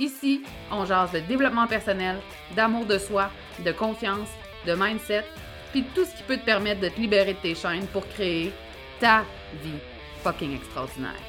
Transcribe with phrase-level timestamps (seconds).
[0.00, 2.16] Ici, on jase de développement personnel,
[2.56, 3.30] d'amour de soi,
[3.62, 4.30] de confiance,
[4.66, 5.26] de mindset,
[5.72, 8.50] puis tout ce qui peut te permettre de te libérer de tes chaînes pour créer
[8.98, 9.26] ta
[9.62, 9.78] vie
[10.22, 11.20] fucking extraordinaire.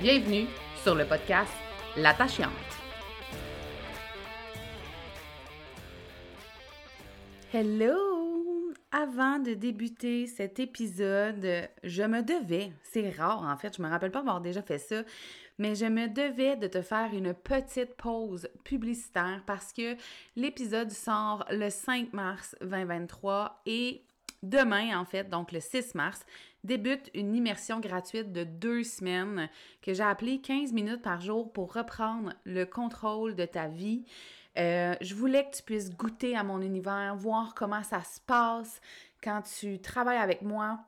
[0.00, 0.46] Bienvenue
[0.82, 1.52] sur le podcast
[1.98, 2.48] L'attachante.
[7.52, 8.16] Hello!
[8.92, 14.10] Avant de débuter cet épisode, je me devais, c'est rare en fait, je me rappelle
[14.10, 15.02] pas avoir déjà fait ça,
[15.58, 19.96] mais je me devais de te faire une petite pause publicitaire parce que
[20.36, 24.02] l'épisode sort le 5 mars 2023 et
[24.42, 26.24] demain, en fait, donc le 6 mars,
[26.64, 29.48] débute une immersion gratuite de deux semaines
[29.82, 34.04] que j'ai appelée 15 minutes par jour pour reprendre le contrôle de ta vie.
[34.58, 38.80] Euh, je voulais que tu puisses goûter à mon univers, voir comment ça se passe
[39.22, 40.80] quand tu travailles avec moi.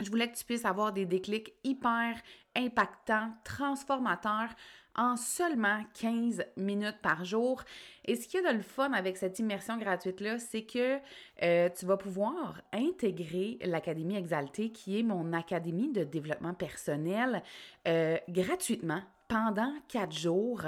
[0.00, 2.14] Je voulais que tu puisses avoir des déclics hyper
[2.54, 4.50] impactants, transformateurs
[4.94, 7.62] en seulement 15 minutes par jour.
[8.04, 10.98] Et ce qu'il y a de le fun avec cette immersion gratuite-là, c'est que
[11.42, 17.42] euh, tu vas pouvoir intégrer l'Académie Exaltée, qui est mon académie de développement personnel,
[17.86, 20.62] euh, gratuitement pendant quatre jours.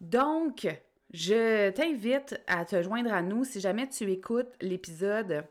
[0.00, 0.66] Donc,
[1.12, 5.44] je t'invite à te joindre à nous si jamais tu écoutes l'épisode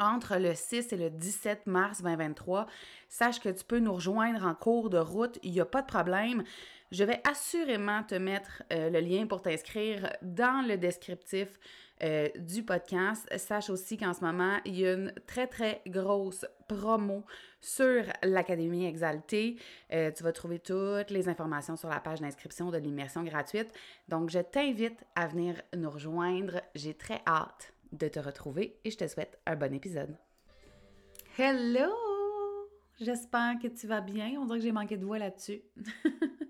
[0.00, 2.66] entre le 6 et le 17 mars 2023.
[3.08, 5.86] Sache que tu peux nous rejoindre en cours de route, il n'y a pas de
[5.86, 6.42] problème.
[6.90, 11.60] Je vais assurément te mettre euh, le lien pour t'inscrire dans le descriptif
[12.02, 13.28] euh, du podcast.
[13.36, 17.24] Sache aussi qu'en ce moment, il y a une très, très grosse promo
[17.60, 19.56] sur l'Académie Exaltée.
[19.92, 23.70] Euh, tu vas trouver toutes les informations sur la page d'inscription de l'immersion gratuite.
[24.08, 26.60] Donc, je t'invite à venir nous rejoindre.
[26.74, 30.16] J'ai très hâte de te retrouver et je te souhaite un bon épisode.
[31.38, 31.90] Hello!
[33.00, 34.38] J'espère que tu vas bien.
[34.38, 35.62] On dirait que j'ai manqué de voix là-dessus.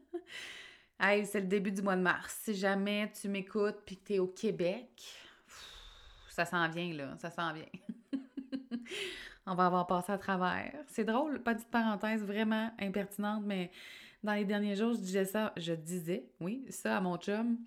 [1.01, 2.41] hey, c'est le début du mois de mars.
[2.43, 5.03] Si jamais tu m'écoutes puis que tu es au Québec,
[6.29, 7.67] ça s'en vient là, ça s'en vient.
[9.47, 10.75] On va avoir passé à travers.
[10.89, 13.71] C'est drôle, petite parenthèse vraiment impertinente, mais
[14.23, 17.59] dans les derniers jours, je disais ça, je disais, oui, ça à mon chum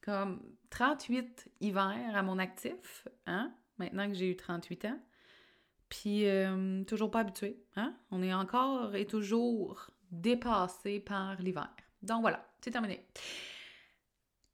[0.00, 0.40] comme
[0.70, 4.98] 38 hivers à mon actif, hein, maintenant que j'ai eu 38 ans.
[5.88, 7.94] Puis, euh, toujours pas habitué, hein?
[8.10, 11.70] On est encore et toujours dépassé par l'hiver.
[12.02, 13.06] Donc voilà, c'est terminé.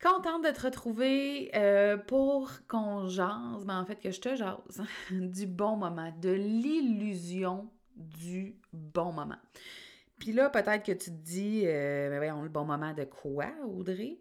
[0.02, 4.82] Contente de te retrouver euh, pour qu'on jase, mais en fait que je te jase,
[5.10, 9.38] du bon moment, de l'illusion du bon moment.
[10.18, 14.18] Puis là, peut-être que tu te dis, euh, ben le bon moment de quoi, Audrey?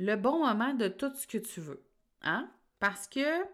[0.00, 1.84] Le bon moment de tout ce que tu veux.
[2.22, 2.50] Hein?
[2.78, 3.44] Parce que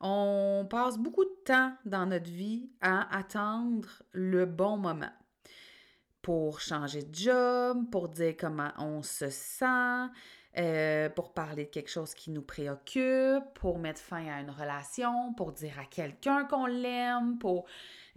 [0.00, 5.12] on passe beaucoup de temps dans notre vie à attendre le bon moment
[6.20, 10.08] pour changer de job, pour dire comment on se sent,
[10.58, 15.32] euh, pour parler de quelque chose qui nous préoccupe, pour mettre fin à une relation,
[15.34, 17.66] pour dire à quelqu'un qu'on l'aime, pour...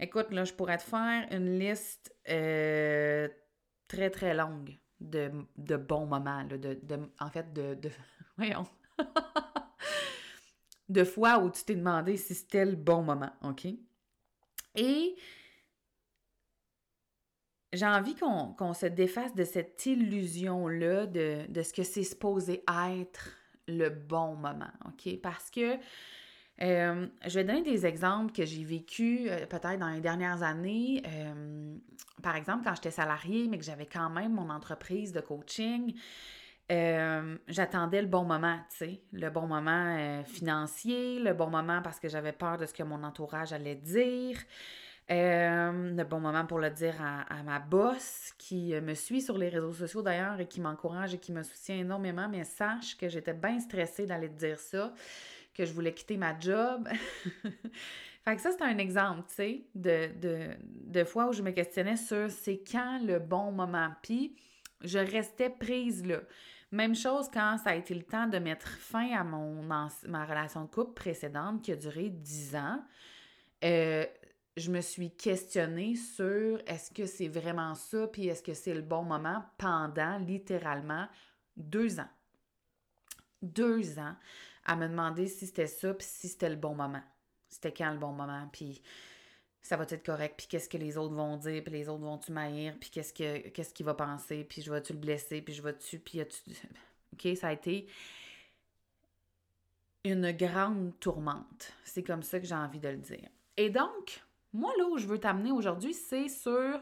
[0.00, 3.28] Écoute, là, je pourrais te faire une liste euh,
[3.86, 7.90] très, très longue de, de bons moments, de, de, en fait, de, de
[8.36, 8.66] voyons,
[10.88, 13.66] de fois où tu t'es demandé si c'était le bon moment, OK?
[14.74, 15.16] Et
[17.72, 23.36] j'ai envie qu'on se défasse de cette illusion-là de, de, ce que c'est supposé être
[23.68, 25.20] le bon moment, OK?
[25.20, 25.78] Parce que
[26.62, 31.02] euh, je vais donner des exemples que j'ai vécu euh, peut-être dans les dernières années.
[31.06, 31.65] Euh,
[32.22, 35.94] par exemple, quand j'étais salariée, mais que j'avais quand même mon entreprise de coaching,
[36.68, 42.08] j'attendais le bon moment, tu sais, le bon moment financier, le bon moment parce que
[42.08, 44.38] j'avais peur de ce que mon entourage allait dire.
[45.08, 49.72] le bon moment pour le dire à, ma boss qui me suit sur les réseaux
[49.72, 53.60] sociaux d'ailleurs et qui m'encourage et qui me soutient énormément, mais sache que j'étais bien
[53.60, 54.92] stressée d'aller dire ça
[55.54, 56.88] que je voulais quitter ma job.
[58.28, 62.60] Fait ça, c'est un exemple, tu sais, de fois où je me questionnais sur c'est
[62.68, 63.90] quand le bon moment.
[64.02, 64.34] Puis,
[64.82, 66.20] je restais prise là.
[66.72, 69.88] Même chose quand ça a été le temps de mettre fin à mon ma
[70.24, 72.84] relation de couple précédente qui a duré 10 ans.
[73.64, 74.04] Euh,
[74.56, 78.82] je me suis questionnée sur est-ce que c'est vraiment ça, puis est-ce que c'est le
[78.82, 81.06] bon moment pendant littéralement
[81.56, 82.08] deux ans.
[83.42, 84.16] Deux ans
[84.64, 87.02] à me demander si c'était ça, puis si c'était le bon moment.
[87.48, 88.82] C'était quand le bon moment, puis
[89.62, 92.32] ça va être correct, puis qu'est-ce que les autres vont dire, puis les autres vont-tu
[92.32, 95.62] m'haïr, puis qu'est-ce que qu'est-ce qu'il va penser, puis je vais-tu le blesser, puis je
[95.62, 96.52] vais-tu, puis tu
[97.12, 97.88] OK, ça a été
[100.04, 101.72] une grande tourmente.
[101.84, 103.28] C'est comme ça que j'ai envie de le dire.
[103.56, 104.22] Et donc,
[104.52, 106.80] moi, là où je veux t'amener aujourd'hui, c'est sur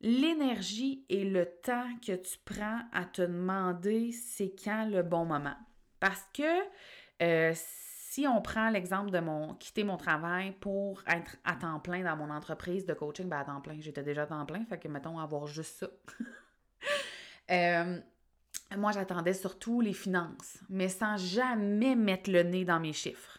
[0.00, 5.56] l'énergie et le temps que tu prends à te demander c'est quand le bon moment.
[6.00, 6.62] Parce que
[7.22, 7.52] euh,
[8.18, 12.16] si on prend l'exemple de mon quitter mon travail pour être à temps plein dans
[12.16, 14.88] mon entreprise de coaching, ben à temps plein, j'étais déjà à temps plein, fait que
[14.88, 15.86] mettons avoir juste ça.
[17.50, 17.98] Euh,
[18.76, 23.38] moi, j'attendais surtout les finances, mais sans jamais mettre le nez dans mes chiffres.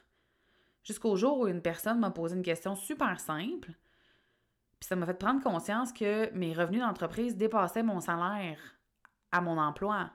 [0.84, 3.70] Jusqu'au jour où une personne m'a posé une question super simple,
[4.80, 8.58] puis ça m'a fait prendre conscience que mes revenus d'entreprise dépassaient mon salaire
[9.32, 10.10] à mon emploi.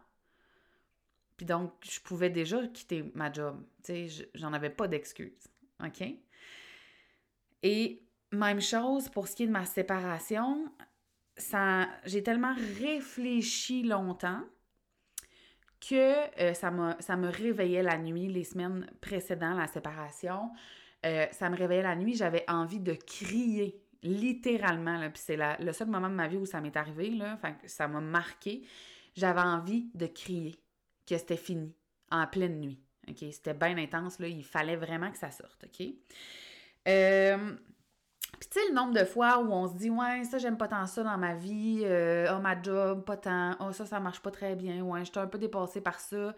[1.36, 3.62] Puis donc, je pouvais déjà quitter ma job.
[3.82, 5.48] Tu sais, j'en avais pas d'excuses.
[5.84, 6.02] OK?
[7.62, 10.70] Et même chose pour ce qui est de ma séparation,
[11.36, 14.42] ça, j'ai tellement réfléchi longtemps
[15.81, 20.50] que euh, ça, ça me réveillait la nuit, les semaines précédant la séparation.
[21.04, 24.98] Euh, ça me réveillait la nuit, j'avais envie de crier, littéralement.
[25.10, 28.00] Puis c'est le seul moment de ma vie où ça m'est arrivé, là, ça m'a
[28.00, 28.66] marqué.
[29.14, 30.63] J'avais envie de crier
[31.06, 31.74] que c'était fini,
[32.10, 32.80] en pleine nuit.
[33.08, 33.18] OK?
[33.30, 34.28] C'était bien intense, là.
[34.28, 35.86] Il fallait vraiment que ça sorte, OK?
[36.86, 37.56] Euh,
[38.38, 40.68] puis tu sais, le nombre de fois où on se dit, ouais, ça, j'aime pas
[40.68, 44.20] tant ça dans ma vie, euh, oh, ma job, pas tant, oh, ça, ça marche
[44.20, 46.34] pas très bien, ouais, je suis un peu dépassée par ça.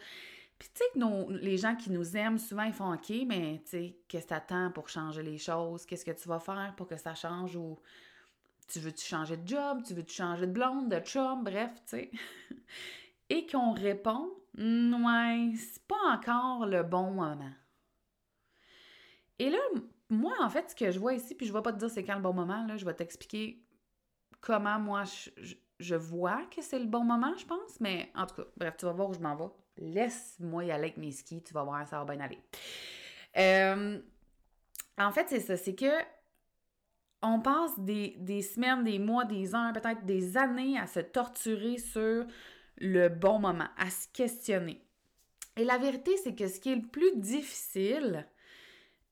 [0.58, 3.70] Puis tu sais que les gens qui nous aiment, souvent, ils font, OK, mais tu
[3.70, 5.84] sais, qu'est-ce que t'attends pour changer les choses?
[5.84, 7.56] Qu'est-ce que tu vas faire pour que ça change?
[7.56, 7.78] Ou
[8.68, 9.82] tu veux-tu changer de job?
[9.86, 11.44] Tu veux-tu changer de blonde, de chum?
[11.44, 12.10] Bref, tu sais.
[13.28, 17.52] Et qu'on répond, ouais, c'est pas encore le bon moment.
[19.38, 19.58] Et là,
[20.08, 22.04] moi, en fait, ce que je vois ici, puis je vais pas te dire c'est
[22.04, 23.62] quand le bon moment, là, je vais t'expliquer
[24.40, 25.02] comment moi
[25.78, 27.80] je, vois que c'est le bon moment, je pense.
[27.80, 29.52] Mais en tout cas, bref, tu vas voir où je m'en vais.
[29.78, 32.38] Laisse-moi y aller avec mes skis, tu vas voir, ça va bien aller.
[33.36, 34.00] Euh,
[34.96, 35.92] en fait, c'est ça, c'est que
[37.22, 41.78] on passe des, des, semaines, des mois, des ans, peut-être des années à se torturer
[41.78, 42.24] sur
[42.78, 44.82] le bon moment, à se questionner.
[45.56, 48.26] Et la vérité, c'est que ce qui est le plus difficile,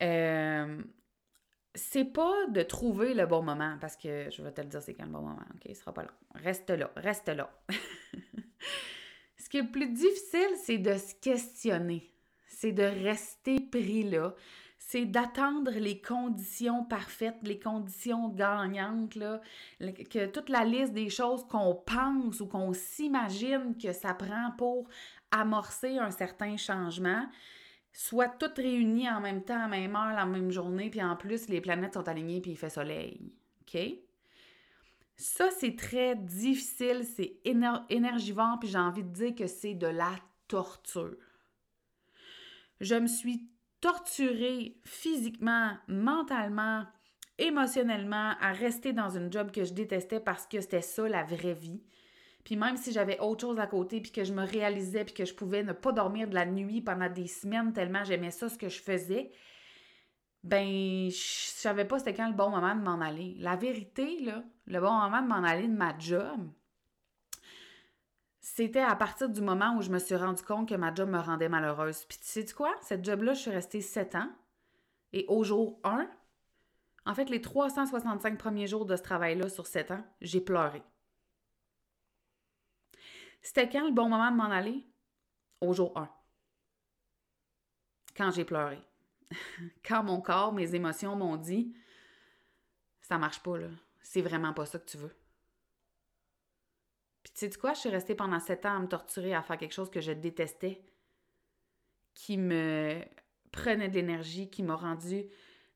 [0.02, 0.82] euh,
[1.74, 4.94] c'est pas de trouver le bon moment, parce que je vais te le dire, c'est
[4.94, 5.62] quand le bon moment, ok?
[5.66, 6.12] Il sera pas là.
[6.34, 7.50] Reste là, reste là.
[9.38, 12.10] Ce qui est le plus difficile, c'est de se questionner,
[12.46, 14.34] c'est de rester pris là,
[14.86, 19.40] c'est d'attendre les conditions parfaites, les conditions gagnantes, là,
[19.80, 24.86] que toute la liste des choses qu'on pense ou qu'on s'imagine que ça prend pour
[25.30, 27.26] amorcer un certain changement
[27.92, 31.48] soit toutes réunies en même temps, à même heure, la même journée, puis en plus,
[31.48, 33.32] les planètes sont alignées, puis il fait soleil.
[33.62, 33.80] OK?
[35.16, 40.14] Ça, c'est très difficile, c'est énergivore, puis j'ai envie de dire que c'est de la
[40.46, 41.16] torture.
[42.80, 43.48] Je me suis
[43.84, 46.84] torturée physiquement, mentalement,
[47.36, 51.52] émotionnellement à rester dans une job que je détestais parce que c'était ça la vraie
[51.52, 51.82] vie.
[52.44, 55.26] Puis même si j'avais autre chose à côté, puis que je me réalisais, puis que
[55.26, 58.56] je pouvais ne pas dormir de la nuit pendant des semaines tellement j'aimais ça, ce
[58.56, 59.32] que je faisais,
[60.42, 63.36] ben, je savais pas c'était quand le bon moment de m'en aller.
[63.38, 66.40] La vérité, là, le bon moment de m'en aller de ma job,
[68.44, 71.18] c'était à partir du moment où je me suis rendu compte que ma job me
[71.18, 72.04] rendait malheureuse.
[72.04, 72.74] Puis tu sais quoi?
[72.82, 74.30] Cette job-là, je suis restée sept ans.
[75.14, 76.06] Et au jour 1,
[77.06, 80.82] en fait, les 365 premiers jours de ce travail-là sur sept ans, j'ai pleuré.
[83.40, 84.86] C'était quand le bon moment de m'en aller?
[85.62, 86.06] Au jour 1.
[88.14, 88.78] Quand j'ai pleuré.
[89.86, 91.74] quand mon corps, mes émotions m'ont dit
[93.00, 93.56] Ça marche pas.
[94.02, 95.16] C'est vraiment pas ça que tu veux.
[97.34, 99.74] Tu sais quoi, je suis restée pendant sept ans à me torturer, à faire quelque
[99.74, 100.80] chose que je détestais,
[102.14, 103.00] qui me
[103.50, 105.26] prenait de l'énergie, qui m'a rendue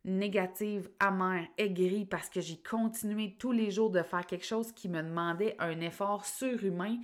[0.05, 4.89] négative, amère, aigrie, parce que j'ai continué tous les jours de faire quelque chose qui
[4.89, 6.99] me demandait un effort surhumain,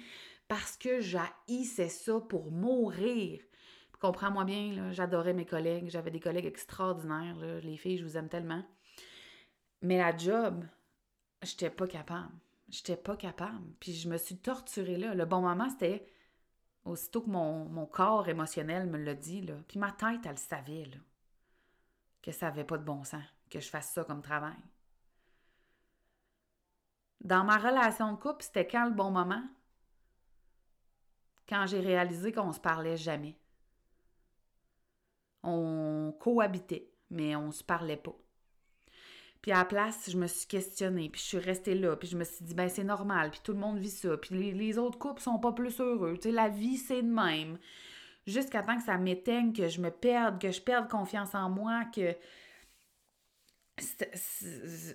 [0.46, 3.40] parce que j'haïssais ça pour mourir.
[4.00, 8.64] Comprends-moi bien, j'adorais mes collègues, j'avais des collègues extraordinaires, les filles, je vous aime tellement.
[9.82, 10.64] Mais la job,
[11.42, 12.30] j'étais pas capable.
[12.74, 13.72] J'étais pas capable.
[13.78, 15.14] Puis je me suis torturée là.
[15.14, 16.08] Le bon moment, c'était
[16.84, 19.54] aussitôt que mon, corps émotionnel me l'a dit, là.
[19.68, 20.90] Puis ma tête, elle le savait.
[22.20, 24.56] Que ça n'avait pas de bon sens, que je fasse ça comme travail.
[27.20, 29.44] Dans ma relation de couple, c'était quand le bon moment?
[31.48, 33.38] Quand j'ai réalisé qu'on se parlait jamais.
[35.44, 38.16] On cohabitait, mais on se parlait pas.
[39.44, 42.16] Puis à la place, je me suis questionnée, puis je suis restée là, puis je
[42.16, 44.98] me suis dit, ben c'est normal, puis tout le monde vit ça, puis les, autres
[44.98, 46.14] couples sont pas plus heureux.
[46.14, 47.58] Tu sais, la vie, c'est de même.
[48.26, 51.84] Jusqu'à temps que ça m'éteigne, que je me perde, que je perde confiance en moi,
[51.94, 52.16] que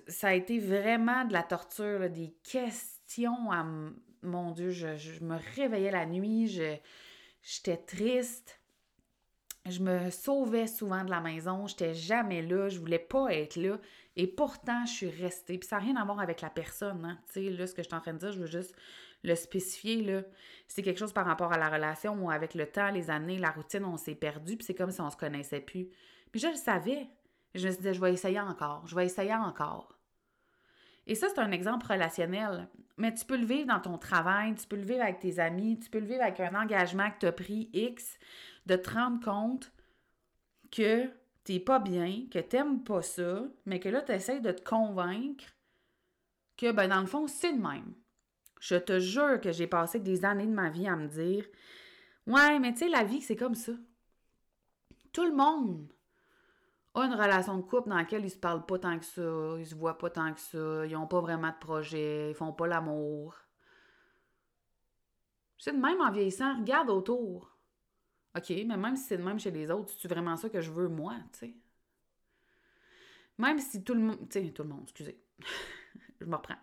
[0.08, 3.64] ça a été vraiment de la torture, des questions à
[4.24, 6.48] mon Dieu, je, je, me réveillais la nuit,
[7.40, 8.60] j'étais triste
[9.66, 13.78] je me sauvais souvent de la maison, j'étais jamais là, je voulais pas être là.
[14.16, 15.58] Et pourtant, je suis restée.
[15.58, 17.04] Puis ça n'a rien à voir avec la personne.
[17.04, 17.18] Hein?
[17.26, 18.74] Tu sais, là, ce que je suis en train de dire, je veux juste
[19.22, 20.02] le spécifier.
[20.02, 20.22] là.
[20.66, 23.50] C'est quelque chose par rapport à la relation où, avec le temps, les années, la
[23.50, 24.56] routine, on s'est perdu.
[24.56, 25.88] Puis c'est comme si on se connaissait plus.
[26.32, 27.08] Puis je le savais.
[27.54, 28.86] Je me suis dit, je vais essayer encore.
[28.86, 29.96] Je vais essayer encore.
[31.06, 32.68] Et ça, c'est un exemple relationnel.
[32.96, 35.78] Mais tu peux le vivre dans ton travail, tu peux le vivre avec tes amis,
[35.78, 38.18] tu peux le vivre avec un engagement que tu as pris X
[38.66, 39.72] de te rendre compte
[40.70, 41.10] que
[41.44, 45.44] t'es pas bien, que t'aimes pas ça, mais que là, tu essaies de te convaincre
[46.56, 47.94] que, ben, dans le fond, c'est le même.
[48.60, 51.46] Je te jure que j'ai passé des années de ma vie à me dire
[52.26, 53.72] Ouais, mais tu sais, la vie, c'est comme ça.
[55.12, 55.88] Tout le monde
[56.94, 59.66] a une relation de couple dans laquelle ils se parlent pas tant que ça, ils
[59.66, 62.66] se voient pas tant que ça, ils ont pas vraiment de projet, ils font pas
[62.66, 63.34] l'amour.
[65.58, 67.49] C'est de même en vieillissant, regarde autour.
[68.36, 70.70] OK, mais même si c'est de même chez les autres, c'est vraiment ça que je
[70.70, 71.54] veux moi, tu sais?
[73.38, 75.18] Même si tout le monde, tu sais, tout le monde, excusez,
[76.20, 76.58] je me reprends.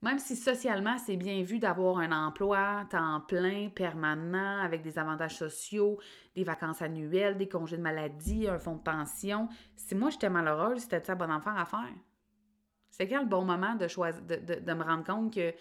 [0.00, 5.36] Même si socialement, c'est bien vu d'avoir un emploi temps plein, permanent, avec des avantages
[5.36, 5.98] sociaux,
[6.36, 10.82] des vacances annuelles, des congés de maladie, un fonds de pension, si moi j'étais malheureuse,
[10.82, 11.92] c'était ça bon enfant à faire?
[12.90, 15.52] C'est quand le bon moment de, choisir, de, de me rendre compte que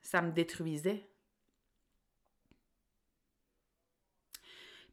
[0.00, 1.08] ça me détruisait?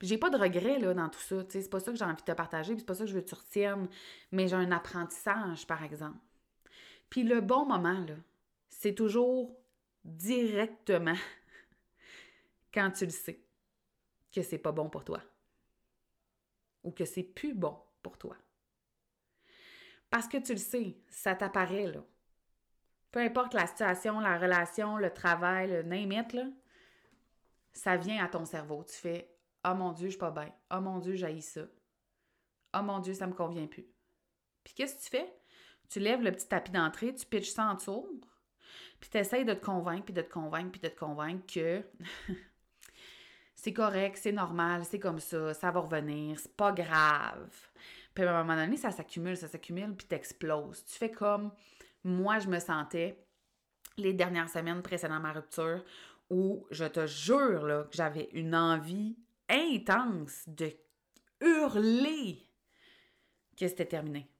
[0.01, 1.43] J'ai pas de regrets là, dans tout ça.
[1.49, 3.15] C'est pas ça que j'ai envie de te partager, puis c'est pas ça que je
[3.15, 3.89] veux que tu retiennes.
[4.31, 6.17] Mais j'ai un apprentissage, par exemple.
[7.09, 8.15] Puis le bon moment, là,
[8.69, 9.57] c'est toujours
[10.05, 11.17] directement
[12.73, 13.43] quand tu le sais
[14.31, 15.21] que c'est pas bon pour toi.
[16.83, 18.37] Ou que c'est plus bon pour toi.
[20.09, 22.03] Parce que tu le sais, ça t'apparaît, là.
[23.11, 26.45] Peu importe la situation, la relation, le travail, le name là,
[27.73, 28.83] ça vient à ton cerveau.
[28.83, 29.35] Tu fais
[29.71, 30.51] oh mon Dieu, je suis pas bien.
[30.71, 31.61] Oh mon Dieu, j'haïs ça.
[32.77, 33.87] Oh mon Dieu, ça me convient plus.
[34.63, 35.33] Puis qu'est-ce que tu fais?
[35.89, 37.75] Tu lèves le petit tapis d'entrée, tu pitches ça en
[38.99, 41.83] puis tu essaies de te convaincre, puis de te convaincre, puis de te convaincre que
[43.55, 47.49] c'est correct, c'est normal, c'est comme ça, ça va revenir, c'est pas grave.
[48.13, 50.83] Puis à un moment donné, ça s'accumule, ça s'accumule, puis t'exploses.
[50.85, 51.51] Tu fais comme
[52.03, 53.25] moi, je me sentais
[53.97, 55.83] les dernières semaines précédant ma rupture,
[56.29, 59.17] où je te jure que j'avais une envie
[59.49, 60.71] intense de
[61.41, 62.47] hurler
[63.57, 64.31] que c'était terminé.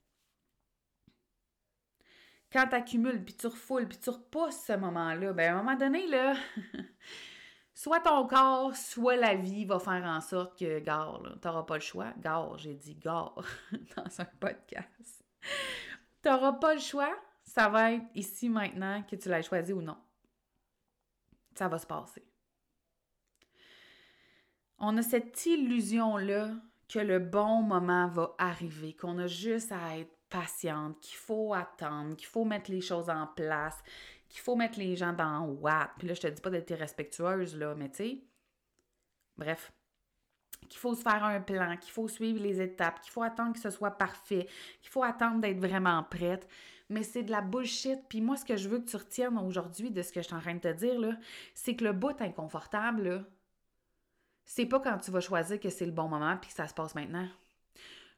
[2.52, 5.78] Quand tu accumules, puis tu refoules, puis tu repousses ce moment-là, ben à un moment
[5.78, 6.36] donné, là,
[7.76, 11.76] soit ton corps, soit la vie va faire en sorte que, gare, tu n'auras pas
[11.76, 12.12] le choix.
[12.18, 13.44] Gare, j'ai dit gare
[13.96, 15.24] dans un podcast.
[16.24, 17.16] Tu n'auras pas le choix.
[17.44, 19.98] Ça va être ici maintenant que tu l'as choisi ou non.
[21.56, 22.29] Ça va se passer
[24.80, 26.52] on a cette illusion-là
[26.88, 32.16] que le bon moment va arriver, qu'on a juste à être patiente, qu'il faut attendre,
[32.16, 33.78] qu'il faut mettre les choses en place,
[34.30, 35.90] qu'il faut mettre les gens dans what.
[35.98, 38.24] Puis là, je te dis pas d'être respectueuse, là, mais tu sais,
[39.38, 39.72] bref,
[40.68, 43.60] qu'il faut se faire un plan, qu'il faut suivre les étapes, qu'il faut attendre que
[43.60, 44.48] ce soit parfait,
[44.82, 46.48] qu'il faut attendre d'être vraiment prête.
[46.90, 48.00] Mais c'est de la bullshit.
[48.10, 50.36] Puis moi, ce que je veux que tu retiennes aujourd'hui de ce que je suis
[50.36, 51.16] en train de te dire, là,
[51.54, 53.24] c'est que le bout inconfortable, là,
[54.50, 56.74] c'est pas quand tu vas choisir que c'est le bon moment puis que ça se
[56.74, 57.28] passe maintenant.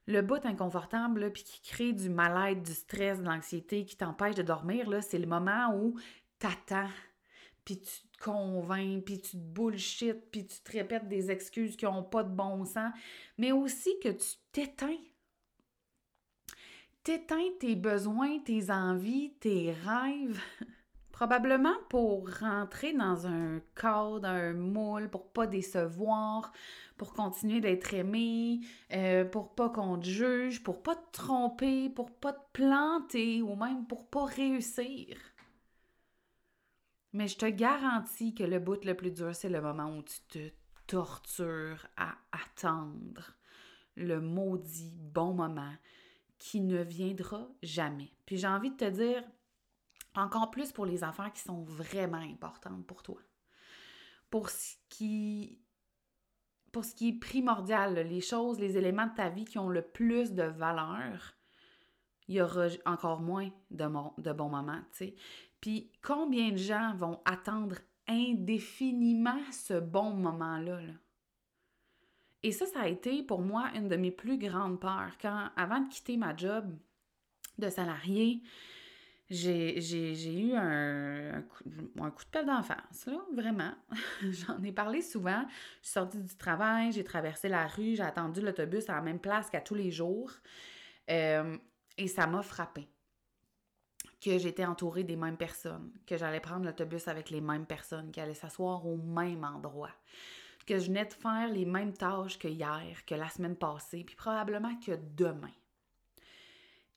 [0.07, 4.41] Le bout inconfortable, puis qui crée du mal-être, du stress, de l'anxiété, qui t'empêche de
[4.41, 5.99] dormir, là, c'est le moment où
[6.39, 6.89] t'attends,
[7.65, 11.83] puis tu te convaincs, puis tu te bullshit, puis tu te répètes des excuses qui
[11.83, 12.93] n'ont pas de bon sens,
[13.37, 15.01] mais aussi que tu t'éteins.
[17.03, 20.41] T'éteins tes besoins, tes envies, tes rêves.
[21.21, 26.51] Probablement pour rentrer dans un cadre, un moule, pour pas décevoir,
[26.97, 28.61] pour continuer d'être aimé,
[28.91, 33.55] euh, pour pas qu'on te juge, pour pas te tromper, pour pas te planter ou
[33.55, 35.15] même pour pas réussir.
[37.13, 40.21] Mais je te garantis que le bout le plus dur, c'est le moment où tu
[40.27, 40.51] te
[40.87, 43.37] tortures à attendre
[43.95, 45.75] le maudit bon moment
[46.39, 48.09] qui ne viendra jamais.
[48.25, 49.23] Puis j'ai envie de te dire,
[50.15, 53.19] encore plus pour les affaires qui sont vraiment importantes pour toi.
[54.29, 55.59] Pour ce qui,
[56.71, 59.81] pour ce qui est primordial, les choses, les éléments de ta vie qui ont le
[59.81, 61.35] plus de valeur,
[62.27, 64.81] il y aura encore moins de, bons moments.
[65.59, 67.75] Puis combien de gens vont attendre
[68.07, 70.81] indéfiniment ce bon moment-là?
[70.81, 70.93] Là?
[72.43, 75.11] Et ça, ça a été pour moi une de mes plus grandes peurs.
[75.21, 76.73] Quand, avant de quitter ma job
[77.59, 78.41] de salarié,
[79.31, 83.71] j'ai eu un, coup, de pelle d'enfance, vraiment.
[84.29, 85.45] J'en ai parlé souvent.
[85.81, 89.19] Je suis sortie du travail, j'ai traversé la rue, j'ai attendu l'autobus à la même
[89.19, 90.31] place qu'à tous les jours.
[91.09, 91.57] Euh,
[91.97, 92.89] et ça m'a frappé
[94.19, 98.19] que j'étais entourée des mêmes personnes, que j'allais prendre l'autobus avec les mêmes personnes, qui
[98.19, 99.95] allaient s'asseoir au même endroit,
[100.67, 104.15] que je venais de faire les mêmes tâches que hier, que la semaine passée, puis
[104.15, 105.49] probablement que demain.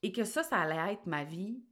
[0.03, 1.63] Et que ça, ça allait être ma vie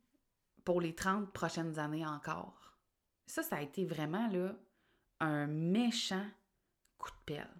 [0.63, 2.77] pour les 30 prochaines années encore.
[3.25, 4.55] Ça, ça a été vraiment là,
[5.19, 6.25] un méchant
[6.97, 7.55] coup de pelle.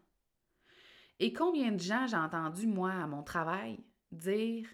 [1.20, 4.68] Et combien de gens j'ai entendu, moi, à mon travail, dire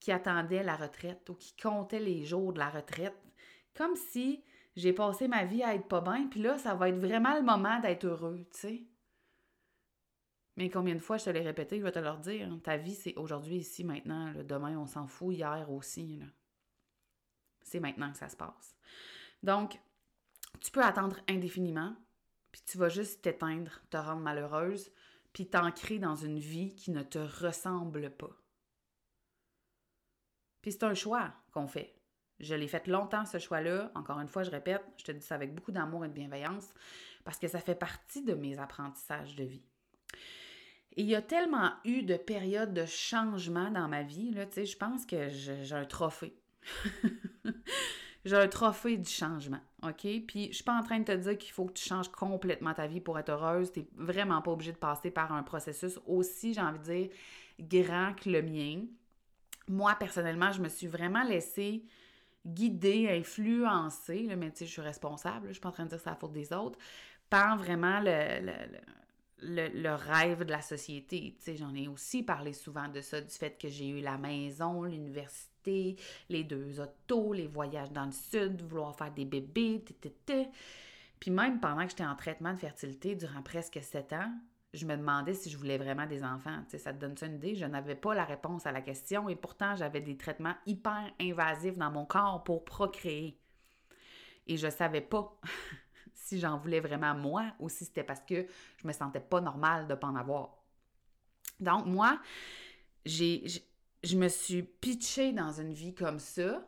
[0.00, 3.16] qu'ils attendaient la retraite ou qui comptaient les jours de la retraite,
[3.74, 4.42] comme si
[4.74, 7.42] j'ai passé ma vie à être pas bien, puis là, ça va être vraiment le
[7.42, 8.86] moment d'être heureux, tu sais.
[10.56, 12.94] Mais combien de fois je te l'ai répété, je vais te leur dire, ta vie,
[12.94, 14.32] c'est aujourd'hui, ici, maintenant.
[14.44, 16.18] Demain, on s'en fout, hier aussi.
[16.18, 16.26] Là.
[17.64, 18.76] C'est maintenant que ça se passe.
[19.42, 19.78] Donc,
[20.60, 21.96] tu peux attendre indéfiniment,
[22.50, 24.90] puis tu vas juste t'éteindre, te rendre malheureuse,
[25.32, 28.36] puis t'ancrer dans une vie qui ne te ressemble pas.
[30.60, 31.98] Puis c'est un choix qu'on fait.
[32.38, 33.90] Je l'ai fait longtemps, ce choix-là.
[33.94, 36.68] Encore une fois, je répète, je te dis ça avec beaucoup d'amour et de bienveillance,
[37.24, 39.64] parce que ça fait partie de mes apprentissages de vie.
[40.96, 44.54] Et il y a tellement eu de périodes de changement dans ma vie, là, tu
[44.54, 46.36] sais, je pense que j'ai un trophée.
[48.24, 50.06] j'ai un trophée du changement, OK?
[50.26, 52.74] Puis je suis pas en train de te dire qu'il faut que tu changes complètement
[52.74, 53.72] ta vie pour être heureuse.
[53.72, 57.08] Tu n'es vraiment pas obligé de passer par un processus aussi, j'ai envie de dire,
[57.58, 58.82] grand que le mien.
[59.68, 61.84] Moi, personnellement, je me suis vraiment laissée
[62.46, 65.98] guider, influencer, mais tu sais, je suis responsable, je suis pas en train de dire
[65.98, 66.78] que c'est la faute des autres,
[67.30, 68.52] par vraiment le,
[69.42, 71.36] le, le, rêve de la société.
[71.38, 74.18] Tu sais, j'en ai aussi parlé souvent de ça, du fait que j'ai eu la
[74.18, 79.84] maison, l'université, les deux autos, les voyages dans le sud, vouloir faire des bébés,
[81.20, 84.32] Puis même pendant que j'étais en traitement de fertilité durant presque sept ans,
[84.74, 86.62] je me demandais si je voulais vraiment des enfants.
[86.68, 87.54] Ça te donne ça une idée?
[87.54, 91.76] Je n'avais pas la réponse à la question et pourtant j'avais des traitements hyper invasifs
[91.76, 93.38] dans mon corps pour procréer.
[94.46, 95.38] Et je savais pas
[96.14, 98.46] si j'en voulais vraiment moi ou si c'était parce que
[98.78, 100.56] je me sentais pas normale de pas en avoir.
[101.60, 102.18] Donc, moi,
[103.04, 103.44] j'ai,
[104.02, 106.66] je me suis pitchée dans une vie comme ça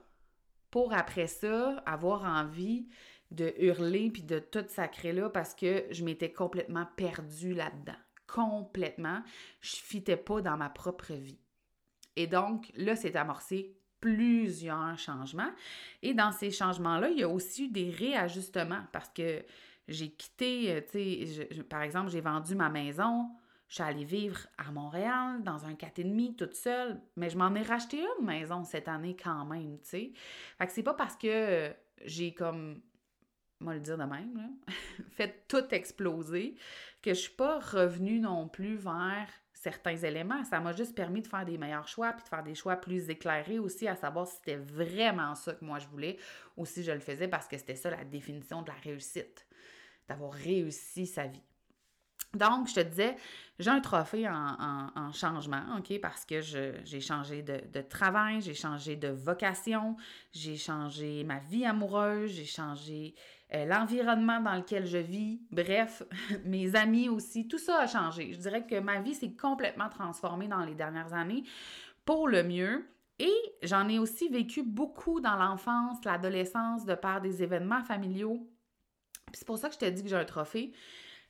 [0.71, 2.87] pour après ça avoir envie
[3.31, 7.97] de hurler puis de tout sacrer là parce que je m'étais complètement perdue là-dedans.
[8.27, 9.23] Complètement.
[9.61, 11.39] Je fitais pas dans ma propre vie.
[12.17, 15.51] Et donc, là, c'est amorcé plusieurs changements.
[16.03, 19.45] Et dans ces changements-là, il y a aussi eu des réajustements parce que
[19.89, 23.31] j'ai quitté, euh, tu sais, par exemple, j'ai vendu ma maison,
[23.69, 27.63] je suis allée vivre à Montréal dans un 4,5 toute seule, mais je m'en ai
[27.63, 30.13] racheté une maison cette année quand même, tu sais.
[30.59, 31.73] Fait que c'est pas parce que euh,
[32.05, 32.83] j'ai comme,
[33.61, 34.57] moi le dire de même,
[35.13, 36.57] fait tout exploser
[37.03, 40.45] que je suis pas revenue non plus vers certains éléments.
[40.45, 43.09] Ça m'a juste permis de faire des meilleurs choix, puis de faire des choix plus
[43.09, 46.19] éclairés aussi, à savoir si c'était vraiment ça que moi je voulais,
[46.57, 49.47] ou si je le faisais parce que c'était ça la définition de la réussite,
[50.07, 51.43] d'avoir réussi sa vie.
[52.35, 53.17] Donc, je te disais,
[53.59, 59.09] j'ai un trophée en, changement, OK, parce que j'ai changé de, travail, j'ai changé de
[59.09, 59.97] vocation,
[60.33, 63.15] j'ai changé ma vie amoureuse, j'ai changé
[63.55, 66.03] euh, l'environnement dans lequel je vis, bref,
[66.45, 68.33] mes amis aussi, tout ça a changé.
[68.33, 71.45] Je dirais que ma vie s'est complètement transformée dans les dernières années
[72.05, 72.85] pour le mieux.
[73.21, 78.45] Et j'en ai aussi vécu beaucoup dans l'enfance, l'adolescence, de par des événements familiaux.
[79.33, 80.73] c'est pour ça que je te dis que j'ai un trophée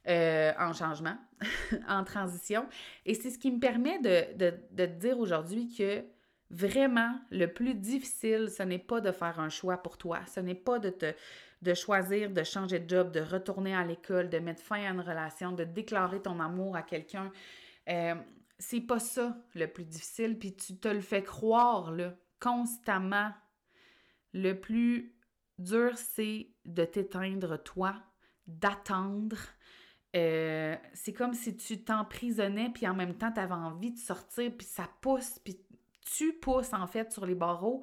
[0.08, 1.16] euh, en changement,
[1.88, 2.66] en transition.
[3.06, 6.04] Et c'est ce qui me permet de, de, de te dire aujourd'hui que
[6.50, 10.20] Vraiment, le plus difficile, ce n'est pas de faire un choix pour toi.
[10.32, 11.14] Ce n'est pas de te
[11.64, 15.00] de choisir de changer de job, de retourner à l'école, de mettre fin à une
[15.00, 17.32] relation, de déclarer ton amour à quelqu'un.
[17.88, 18.14] Euh,
[18.58, 23.32] c'est pas ça le plus difficile, puis tu te le fais croire là, constamment.
[24.32, 25.16] Le plus
[25.58, 27.94] dur, c'est de t'éteindre toi,
[28.46, 29.38] d'attendre.
[30.14, 34.52] Euh, c'est comme si tu t'emprisonnais, puis en même temps, tu avais envie de sortir,
[34.56, 35.58] puis ça pousse, puis
[36.16, 37.82] tu pousses en fait sur les barreaux.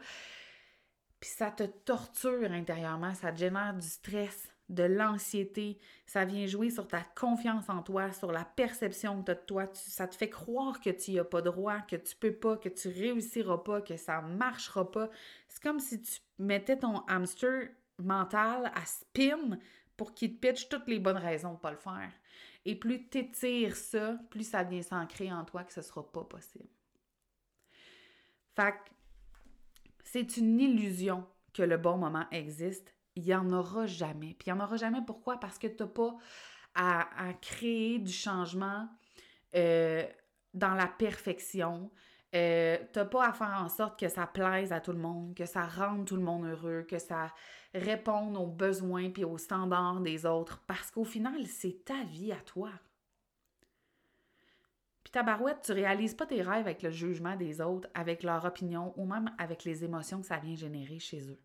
[1.19, 6.69] Puis ça te torture intérieurement, ça te génère du stress, de l'anxiété, ça vient jouer
[6.69, 10.15] sur ta confiance en toi, sur la perception que tu as de toi, ça te
[10.15, 13.57] fait croire que tu n'y as pas droit, que tu peux pas, que tu réussiras
[13.57, 15.09] pas, que ça marchera pas.
[15.49, 19.59] C'est comme si tu mettais ton hamster mental à spin
[19.97, 22.11] pour qu'il te pitche toutes les bonnes raisons de pas le faire.
[22.65, 26.23] Et plus tu étires ça, plus ça vient s'ancrer en toi que ce sera pas
[26.23, 26.69] possible.
[28.55, 28.75] Fait
[30.03, 32.93] c'est une illusion que le bon moment existe.
[33.15, 34.35] Il n'y en aura jamais.
[34.37, 35.39] Puis il n'y en aura jamais pourquoi?
[35.39, 36.17] Parce que tu n'as pas
[36.75, 38.87] à, créer du changement
[39.55, 40.05] euh,
[40.53, 41.91] dans la perfection.
[42.33, 45.35] Euh, tu n'as pas à faire en sorte que ça plaise à tout le monde,
[45.35, 47.33] que ça rende tout le monde heureux, que ça
[47.73, 50.61] réponde aux besoins puis aux standards des autres.
[50.65, 52.69] Parce qu'au final, c'est ta vie à toi.
[55.03, 58.45] Puis ta barouette, tu réalises pas tes rêves avec le jugement des autres, avec leur
[58.45, 61.39] opinion ou même avec les émotions que ça vient générer chez eux.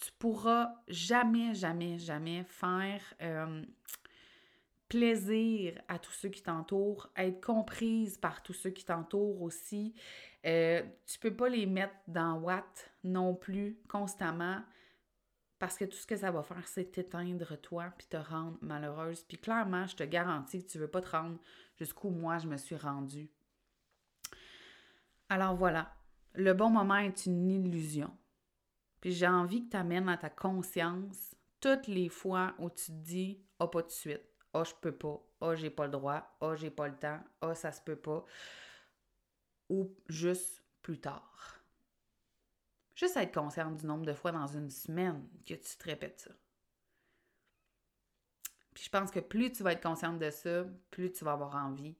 [0.00, 3.62] Tu pourras jamais, jamais, jamais faire euh,
[4.90, 9.94] plaisir à tous ceux qui t'entourent, être comprise par tous ceux qui t'entourent aussi.
[10.44, 14.60] Euh, tu peux pas les mettre dans Watt non plus constamment
[15.60, 19.22] parce que tout ce que ça va faire, c'est t'éteindre toi puis te rendre malheureuse.
[19.22, 21.38] Puis clairement, je te garantis que tu veux pas te rendre
[21.78, 23.30] jusqu'où moi je me suis rendue.
[25.28, 25.94] Alors voilà,
[26.34, 28.10] le bon moment est une illusion.
[29.00, 33.04] Puis j'ai envie que tu amènes à ta conscience toutes les fois où tu te
[33.04, 34.29] dis «Ah, oh, pas de suite.
[34.52, 35.20] Oh, je peux pas.
[35.40, 36.36] Oh, j'ai pas le droit.
[36.40, 37.20] Oh, j'ai pas le temps.
[37.42, 38.24] Oh, ça se peut pas.»
[39.68, 41.60] Ou juste plus tard.
[42.94, 46.30] Juste être consciente du nombre de fois dans une semaine que tu te répètes ça.
[48.74, 51.54] Puis je pense que plus tu vas être consciente de ça, plus tu vas avoir
[51.56, 51.96] envie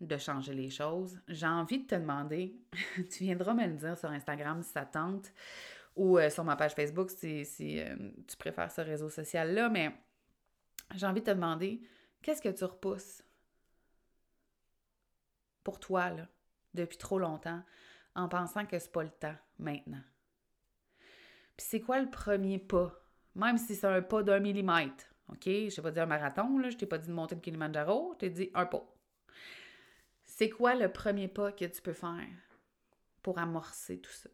[0.00, 1.20] de changer les choses.
[1.28, 2.56] J'ai envie de te demander,
[3.10, 5.32] tu viendras me le dire sur Instagram si ça tente,
[5.94, 7.44] ou euh, sur ma page Facebook si,
[7.80, 7.94] euh,
[8.26, 9.94] tu préfères ce réseau social-là, mais
[10.94, 11.80] j'ai envie de te demander,
[12.22, 13.22] qu'est-ce que tu repousses
[15.64, 16.28] pour toi, là,
[16.74, 17.62] depuis trop longtemps,
[18.14, 20.02] en pensant que c'est pas le temps maintenant?
[21.56, 22.92] Puis c'est quoi le premier pas?
[23.34, 25.44] Même si c'est un pas d'un millimètre, OK?
[25.44, 28.12] Je t'ai pas dit un marathon, là, je t'ai pas dit de monter le Kilimanjaro,
[28.14, 28.84] je t'ai dit un pas.
[30.24, 32.26] C'est quoi le premier pas que tu peux faire
[33.22, 34.28] pour amorcer tout ça?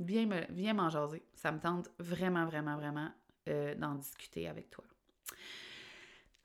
[0.00, 1.22] Viens, me, viens m'en jaser.
[1.34, 3.10] Ça me tente vraiment, vraiment, vraiment
[3.48, 4.84] euh, d'en discuter avec toi.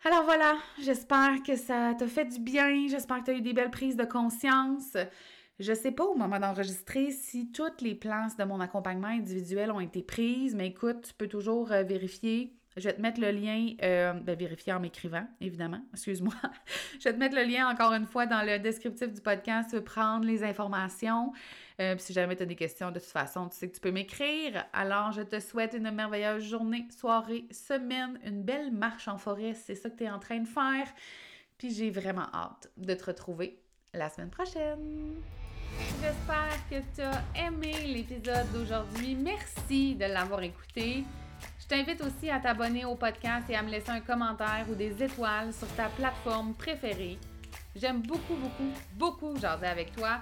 [0.07, 3.51] Alors voilà, j'espère que ça t'a fait du bien, j'espère que tu as eu des
[3.51, 4.95] belles prises de conscience.
[5.59, 9.81] Je sais pas au moment d'enregistrer si toutes les places de mon accompagnement individuel ont
[9.81, 13.73] été prises, mais écoute, tu peux toujours euh, vérifier je vais te mettre le lien,
[13.81, 16.33] euh, ben, vérifier en m'écrivant, évidemment, excuse-moi.
[16.99, 19.81] je vais te mettre le lien encore une fois dans le descriptif du podcast, tu
[19.81, 21.33] prendre les informations.
[21.79, 23.91] Euh, si jamais tu as des questions, de toute façon, tu sais que tu peux
[23.91, 24.65] m'écrire.
[24.73, 29.75] Alors, je te souhaite une merveilleuse journée, soirée, semaine, une belle marche en forêt, c'est
[29.75, 30.87] ça que tu es en train de faire.
[31.57, 33.59] Puis j'ai vraiment hâte de te retrouver
[33.93, 35.15] la semaine prochaine.
[36.01, 39.15] J'espère que tu as aimé l'épisode d'aujourd'hui.
[39.15, 41.03] Merci de l'avoir écouté.
[41.59, 45.03] Je t'invite aussi à t'abonner au podcast et à me laisser un commentaire ou des
[45.03, 47.19] étoiles sur ta plateforme préférée.
[47.75, 50.21] J'aime beaucoup, beaucoup, beaucoup jaser avec toi.